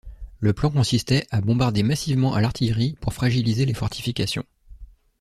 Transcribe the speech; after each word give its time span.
Le 0.39 0.51
plan 0.51 0.71
consistait 0.71 1.27
à 1.29 1.41
bombarder 1.41 1.83
massivement 1.83 2.33
à 2.33 2.41
l'artillerie 2.41 2.97
pour 3.01 3.13
fragiliser 3.13 3.67
les 3.67 3.75
fortifications. 3.75 4.45